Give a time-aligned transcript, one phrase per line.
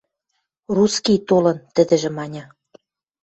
[0.75, 2.43] –Русский толын...– тӹдӹжӹ маньы.